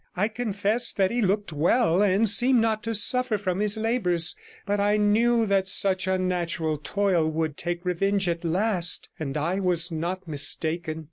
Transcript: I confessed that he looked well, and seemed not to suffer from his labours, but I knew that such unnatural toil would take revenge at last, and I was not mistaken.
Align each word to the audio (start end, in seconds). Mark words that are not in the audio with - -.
I 0.17 0.29
confessed 0.29 0.97
that 0.97 1.11
he 1.11 1.21
looked 1.21 1.53
well, 1.53 2.01
and 2.01 2.27
seemed 2.27 2.59
not 2.59 2.81
to 2.85 2.93
suffer 2.95 3.37
from 3.37 3.59
his 3.59 3.77
labours, 3.77 4.35
but 4.65 4.79
I 4.79 4.97
knew 4.97 5.45
that 5.45 5.69
such 5.69 6.07
unnatural 6.07 6.79
toil 6.79 7.29
would 7.29 7.55
take 7.55 7.85
revenge 7.85 8.27
at 8.27 8.43
last, 8.43 9.09
and 9.19 9.37
I 9.37 9.59
was 9.59 9.91
not 9.91 10.27
mistaken. 10.27 10.99